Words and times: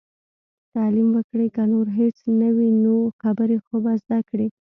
تعليم 0.75 1.07
وکړئ! 1.13 1.47
که 1.55 1.63
نور 1.73 1.87
هيڅ 1.99 2.17
نه 2.39 2.49
وي 2.55 2.69
نو، 2.83 2.95
خبرې 3.21 3.57
خو 3.65 3.75
به 3.83 3.91
زده 4.03 4.19
کړي. 4.29 4.47